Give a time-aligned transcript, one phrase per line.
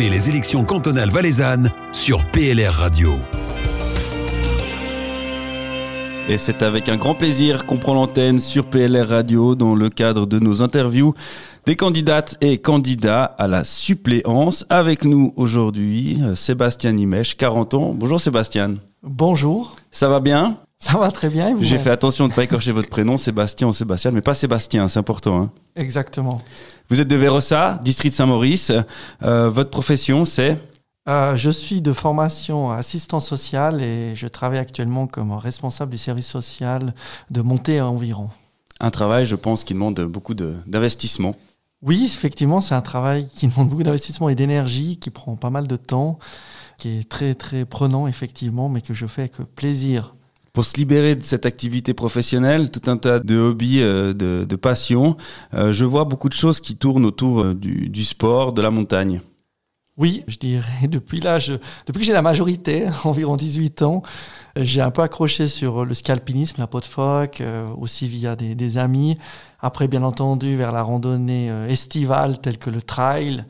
[0.00, 3.16] Suivez les élections cantonales valaisannes sur PLR Radio.
[6.26, 10.24] Et c'est avec un grand plaisir qu'on prend l'antenne sur PLR Radio dans le cadre
[10.24, 11.12] de nos interviews
[11.66, 14.64] des candidates et candidats à la suppléance.
[14.70, 17.92] Avec nous aujourd'hui, Sébastien Nimèche, 40 ans.
[17.94, 18.76] Bonjour Sébastien.
[19.02, 19.76] Bonjour.
[19.90, 20.60] Ça va bien?
[20.78, 21.58] Ça va très bien.
[21.60, 24.88] J'ai fait attention de ne pas écorcher votre prénom, Sébastien ou Sébastien, mais pas Sébastien,
[24.88, 25.42] c'est important.
[25.42, 25.50] Hein.
[25.76, 26.40] Exactement.
[26.90, 28.72] Vous êtes de Vérossa, district Saint-Maurice.
[29.22, 30.58] Euh, votre profession, c'est
[31.08, 36.26] euh, je suis de formation assistant social et je travaille actuellement comme responsable du service
[36.26, 36.92] social
[37.30, 38.28] de Montée environ.
[38.80, 41.36] Un travail, je pense, qui demande beaucoup d'investissement.
[41.80, 45.68] Oui, effectivement, c'est un travail qui demande beaucoup d'investissement et d'énergie, qui prend pas mal
[45.68, 46.18] de temps,
[46.76, 50.14] qui est très très prenant effectivement, mais que je fais avec plaisir.
[50.60, 55.16] Pour se libérer de cette activité professionnelle, tout un tas de hobbies, euh, de, passions,
[55.54, 59.22] euh, je vois beaucoup de choses qui tournent autour du, du sport, de la montagne.
[60.00, 61.52] Oui, je dirais depuis l'âge,
[61.86, 64.02] depuis que j'ai la majorité, environ 18 ans,
[64.56, 68.78] j'ai un peu accroché sur le scalpinisme, la peau de phoque, euh, aussi via des,
[68.78, 69.18] amis.
[69.60, 73.44] Après, bien entendu, vers la randonnée euh, estivale telle que le trail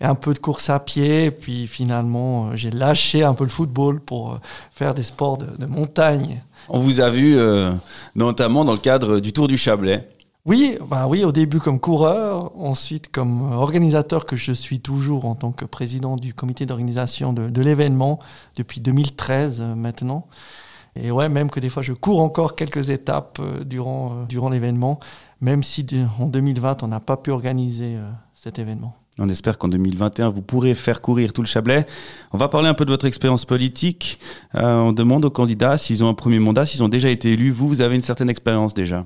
[0.00, 1.30] et un peu de course à pied.
[1.30, 4.38] Puis finalement, euh, j'ai lâché un peu le football pour
[4.74, 6.42] faire des sports de, de montagne.
[6.68, 7.72] On vous a vu euh,
[8.14, 10.08] notamment dans le cadre du Tour du Chablais.
[10.44, 15.34] Oui, bah oui, au début comme coureur, ensuite comme organisateur que je suis toujours en
[15.34, 18.20] tant que président du comité d'organisation de, de l'événement
[18.56, 20.28] depuis 2013 euh, maintenant.
[20.96, 24.48] Et ouais, même que des fois je cours encore quelques étapes euh, durant, euh, durant
[24.48, 24.98] l'événement,
[25.40, 25.86] même si
[26.18, 28.94] en 2020 on n'a pas pu organiser euh, cet événement.
[29.18, 31.86] On espère qu'en 2021, vous pourrez faire courir tout le Chablais.
[32.32, 34.18] On va parler un peu de votre expérience politique.
[34.54, 37.50] Euh, on demande aux candidats s'ils ont un premier mandat, s'ils ont déjà été élus.
[37.50, 39.04] Vous, vous avez une certaine expérience déjà.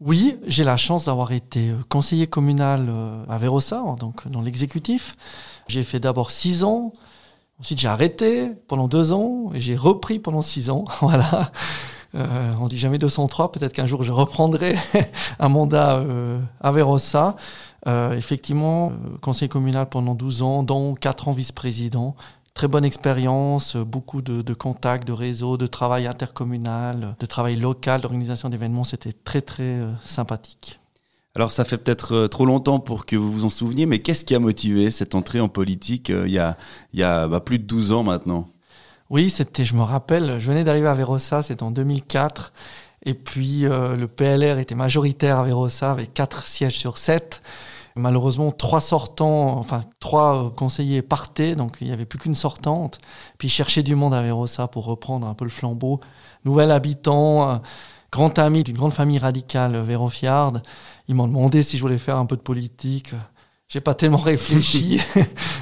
[0.00, 5.16] Oui, j'ai la chance d'avoir été conseiller communal euh, à Vérossa, donc dans l'exécutif.
[5.66, 6.92] J'ai fait d'abord six ans,
[7.58, 10.84] ensuite j'ai arrêté pendant deux ans et j'ai repris pendant six ans.
[11.00, 11.50] voilà.
[12.14, 14.74] Euh, on dit jamais 203, peut-être qu'un jour je reprendrai
[15.38, 17.36] un mandat euh, à Vérossa.
[17.86, 22.14] Euh, effectivement, conseiller communal pendant 12 ans, dont 4 ans vice-président.
[22.52, 28.48] Très bonne expérience, beaucoup de, contacts, de réseaux, de travail intercommunal, de travail local, d'organisation
[28.48, 28.84] d'événements.
[28.84, 30.80] C'était très, très euh, sympathique.
[31.36, 34.24] Alors, ça fait peut-être euh, trop longtemps pour que vous vous en souveniez, mais qu'est-ce
[34.24, 36.58] qui a motivé cette entrée en politique euh, il y a,
[36.92, 38.48] il y a bah, plus de 12 ans maintenant?
[39.10, 42.52] Oui, c'était, je me rappelle, je venais d'arriver à Vérossa, c'était en 2004.
[43.04, 47.42] Et puis, euh, le PLR était majoritaire à Vérossa avec 4 sièges sur 7.
[47.96, 52.98] Malheureusement, trois sortants, enfin trois conseillers partaient, donc il n'y avait plus qu'une sortante.
[53.36, 55.98] Puis chercher du monde à Vérossa pour reprendre un peu le flambeau.
[56.44, 57.60] Nouvel habitant,
[58.12, 60.62] grand ami d'une grande famille radicale vérofiarde.
[61.08, 63.12] Ils m'ont demandé si je voulais faire un peu de politique.
[63.68, 65.00] J'ai pas tellement réfléchi.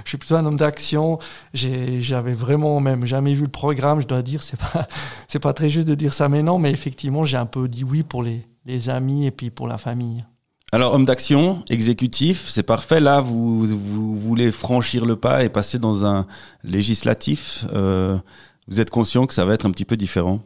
[0.09, 1.19] Je suis plutôt un homme d'action.
[1.53, 4.01] J'avais vraiment même jamais vu le programme.
[4.01, 4.89] Je dois dire, c'est pas
[5.29, 6.59] c'est pas très juste de dire ça, mais non.
[6.59, 9.77] Mais effectivement, j'ai un peu dit oui pour les les amis et puis pour la
[9.77, 10.25] famille.
[10.73, 13.01] Alors, homme d'action, exécutif, c'est parfait.
[13.01, 16.27] Là, vous, vous, voulez franchir le pas et passer dans un
[16.65, 17.67] législatif.
[17.75, 18.17] Euh,
[18.67, 20.41] vous êtes conscient que ça va être un petit peu différent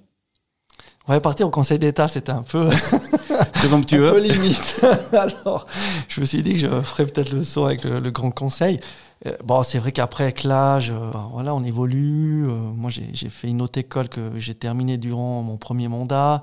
[1.09, 2.69] Ouais, partir au Conseil d'État, c'était un peu
[3.55, 4.85] présomptueux, un peu limite.
[5.13, 5.67] Alors,
[6.09, 8.79] je me suis dit que je ferais peut-être le saut avec le, le Grand Conseil.
[9.27, 12.47] Euh, bon, c'est vrai qu'après, avec l'âge, euh, voilà, on évolue.
[12.47, 16.43] Euh, moi, j'ai fait une autre école que j'ai terminée durant mon premier mandat.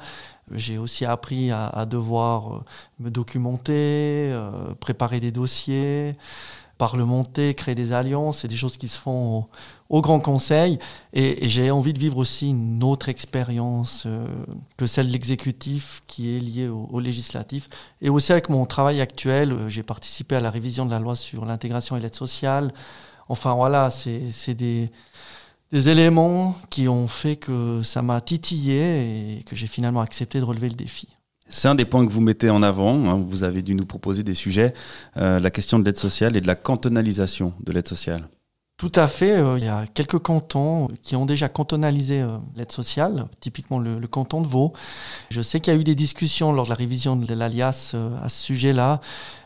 [0.52, 2.64] J'ai aussi appris à, devoir
[3.00, 4.36] me documenter,
[4.80, 6.16] préparer des dossiers,
[6.80, 8.40] parlementer, créer des alliances.
[8.40, 9.46] C'est des choses qui se font
[9.90, 10.80] au, Grand Conseil.
[11.14, 14.26] Et, j'ai envie de vivre aussi une autre expérience euh,
[14.78, 17.70] que celle de l'exécutif qui est liée au, au, législatif.
[18.02, 21.16] Et aussi avec mon travail actuel, euh, j'ai participé à la révision de la loi
[21.16, 22.74] sur l'intégration et l'aide sociale.
[23.28, 24.90] Enfin voilà, c'est des
[25.72, 30.44] des éléments qui ont fait que ça m'a titillé et que j'ai finalement accepté de
[30.44, 31.08] relever le défi.
[31.50, 33.10] C'est un des points que vous mettez en avant.
[33.10, 33.24] Hein.
[33.28, 34.74] Vous avez dû nous proposer des sujets,
[35.18, 38.28] euh, la question de l'aide sociale et de la cantonalisation de l'aide sociale.
[38.78, 39.36] Tout à fait.
[39.36, 44.00] Euh, il y a quelques cantons qui ont déjà cantonalisé euh, l'aide sociale, typiquement le,
[44.08, 44.74] canton de Vaud.
[45.32, 48.30] Je sais qu'il y a eu des discussions lors de la révision de l'alias à
[48.30, 49.02] ce sujet-là.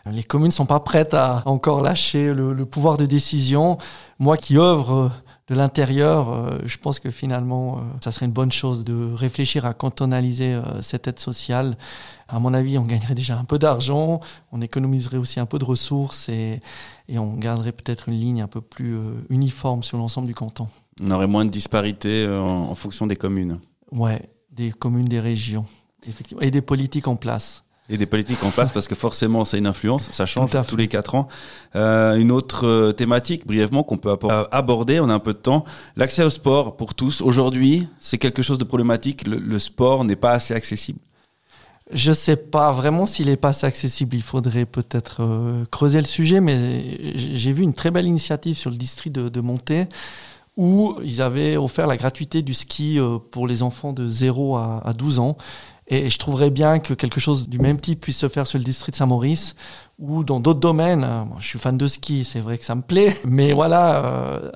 [0.05, 3.77] Les communes ne sont pas prêtes à encore lâcher le pouvoir de décision.
[4.19, 5.11] Moi qui œuvre
[5.49, 9.65] de l'intérieur, euh, je pense que finalement, euh, ça serait une bonne chose de réfléchir
[9.65, 11.77] à cantonaliser euh, cette aide sociale.
[12.29, 14.21] À mon avis, on gagnerait déjà un peu d'argent,
[14.53, 16.61] on économiserait aussi un peu de ressources et,
[17.09, 18.97] et on garderait peut-être une ligne un peu plus
[19.29, 20.67] uniforme sur l'ensemble du canton.
[21.01, 23.59] On aurait moins de disparités en, en fonction des communes.
[23.91, 25.65] Ouais, des communes, des régions,
[26.07, 27.63] effectivement, et des politiques en place.
[27.89, 30.87] Et des politiques en place parce que forcément c'est une influence, ça change tous les
[30.87, 31.27] quatre ans.
[31.75, 35.39] Euh, une autre euh, thématique brièvement qu'on peut euh, aborder, on a un peu de
[35.39, 35.65] temps,
[35.97, 37.21] l'accès au sport pour tous.
[37.21, 39.27] Aujourd'hui, c'est quelque chose de problématique.
[39.27, 40.99] Le, le sport n'est pas assez accessible.
[41.91, 44.15] Je sais pas vraiment s'il est pas assez accessible.
[44.15, 48.69] Il faudrait peut-être euh, creuser le sujet, mais j'ai vu une très belle initiative sur
[48.69, 49.87] le district de, de Monté
[50.55, 52.99] où ils avaient offert la gratuité du ski
[53.31, 55.35] pour les enfants de 0 à, à 12 ans.
[55.87, 58.63] Et je trouverais bien que quelque chose du même type puisse se faire sur le
[58.63, 59.55] district de Saint-Maurice
[59.99, 61.03] ou dans d'autres domaines.
[61.03, 64.51] Euh, je suis fan de ski, c'est vrai que ça me plaît, mais voilà, euh,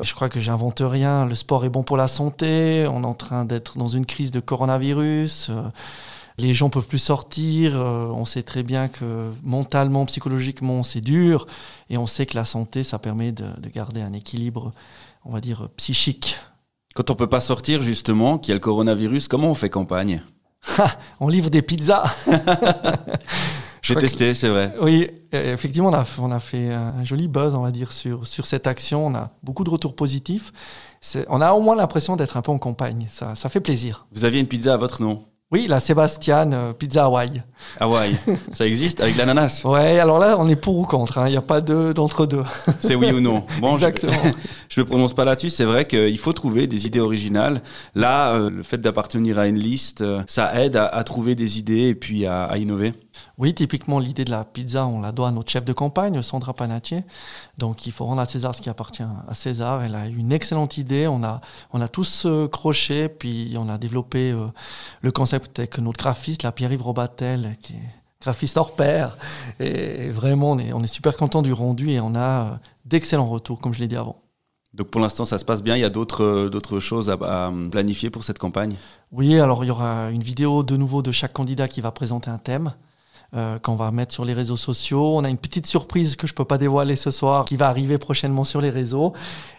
[0.00, 1.24] je crois que j'invente rien.
[1.26, 2.86] Le sport est bon pour la santé.
[2.90, 5.48] On est en train d'être dans une crise de coronavirus.
[5.50, 5.62] euh,
[6.38, 7.76] les gens peuvent plus sortir.
[7.76, 11.46] on sait très bien que mentalement, psychologiquement, c'est dur.
[11.88, 14.72] Et on sait que la santé, ça permet de, de garder un équilibre,
[15.24, 16.36] on va dire, psychique.
[16.94, 20.22] Quand on peut pas sortir justement, qu'il y a le coronavirus, comment on fait campagne?
[21.20, 22.04] On livre des pizzas.
[23.82, 24.74] J'ai testé, c'est vrai.
[24.80, 28.26] Oui, euh, effectivement, on a, on a fait un joli buzz, on va dire, sur,
[28.26, 29.06] sur cette action.
[29.06, 30.52] On a beaucoup de retours positifs.
[31.28, 33.06] On a au moins l'impression d'être un peu en campagne.
[33.08, 34.06] Ça, ça fait plaisir.
[34.12, 35.22] Vous aviez une pizza à votre nom?
[35.52, 37.40] Oui, la Sébastien euh, Pizza Hawaii.
[37.78, 38.16] Hawaï,
[38.50, 39.62] ça existe avec l'ananas.
[39.64, 41.18] Ouais, alors là, on est pour ou contre.
[41.18, 41.28] hein.
[41.28, 42.42] Il n'y a pas de- d'entre-deux.
[42.80, 43.44] C'est oui ou non.
[43.60, 44.32] Bon, je- Exactement.
[44.68, 45.50] Je me prononce pas là-dessus.
[45.50, 47.62] C'est vrai qu'il faut trouver des idées originales.
[47.94, 51.58] Là, euh, le fait d'appartenir à une liste, euh, ça aide à, à trouver des
[51.60, 52.92] idées et puis à, à innover.
[53.38, 56.54] Oui, typiquement, l'idée de la pizza, on la doit à notre chef de campagne, Sandra
[56.54, 57.04] Panatier.
[57.58, 59.82] Donc, il faut rendre à César ce qui appartient à César.
[59.82, 61.06] Elle a eu une excellente idée.
[61.06, 61.40] On a,
[61.72, 64.46] on a tous euh, croché, puis on a développé euh,
[65.02, 67.90] le concept avec notre graphiste, la Pierre-Yves Robatel, qui est
[68.20, 69.16] graphiste hors pair.
[69.60, 72.50] Et vraiment, on est, on est super content du rendu et on a euh,
[72.84, 74.16] d'excellents retours, comme je l'ai dit avant.
[74.74, 75.74] Donc pour l'instant, ça se passe bien.
[75.76, 78.76] Il y a d'autres d'autres choses à, à planifier pour cette campagne?
[79.10, 82.28] Oui, alors il y aura une vidéo de nouveau de chaque candidat qui va présenter
[82.28, 82.74] un thème
[83.34, 85.16] euh, qu'on va mettre sur les réseaux sociaux.
[85.16, 87.98] On a une petite surprise que je peux pas dévoiler ce soir qui va arriver
[87.98, 89.12] prochainement sur les réseaux.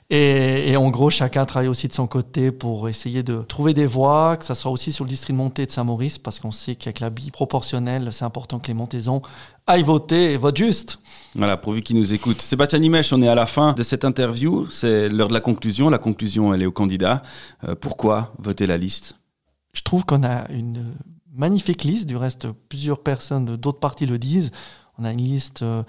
[0.09, 3.85] Et, et en gros, chacun travaille aussi de son côté pour essayer de trouver des
[3.85, 6.51] voies, que ça soit aussi sur le district de Montée et de Saint-Maurice, parce qu'on
[6.51, 9.21] sait qu'avec la bille proportionnelle, c'est important que les Montaisans
[9.65, 10.99] aillent voter et votent juste.
[11.35, 12.41] Voilà, pourvu qu'ils nous écoutent.
[12.41, 14.65] Sébastien Nimèche, on est à la fin de cette interview.
[14.71, 15.89] C'est l'heure de la conclusion.
[15.89, 17.21] La conclusion, elle est au candidat.
[17.67, 19.17] Euh, pourquoi voter la liste?
[19.73, 20.95] Je trouve qu'on a une
[21.37, 22.07] magnifique liste.
[22.07, 24.51] Du reste, plusieurs personnes d'autres partis le disent.
[24.99, 25.83] On a une liste, euh,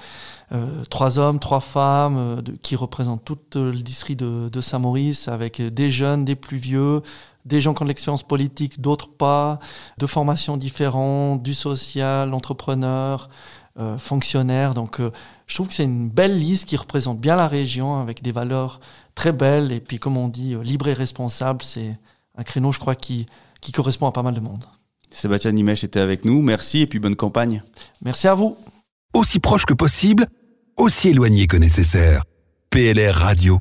[0.52, 5.28] euh, trois hommes, trois femmes, euh, qui représentent tout euh, le district de, de Saint-Maurice,
[5.28, 7.00] avec des jeunes, des plus vieux,
[7.46, 9.60] des gens qui ont de l'expérience politique, d'autres pas,
[9.96, 13.30] de formations différentes, du social, entrepreneur,
[13.78, 14.74] euh, fonctionnaire.
[14.74, 15.00] Donc,
[15.46, 18.78] je trouve que c'est une belle liste qui représente bien la région, avec des valeurs
[19.14, 19.72] très belles.
[19.72, 21.98] Et puis, comme on dit, libre et responsable, c'est
[22.36, 23.24] un créneau, je crois, qui,
[23.62, 24.64] qui correspond à pas mal de monde.
[25.10, 26.42] Sébastien Nimèche était avec nous.
[26.42, 27.62] Merci et puis bonne campagne.
[28.02, 28.56] Merci à vous.
[29.14, 30.26] Aussi proche que possible,
[30.76, 32.24] aussi éloigné que nécessaire.
[32.70, 33.60] PLR Radio.